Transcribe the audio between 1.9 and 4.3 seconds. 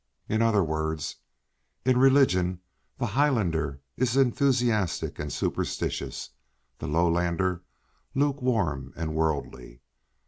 religion the highlander is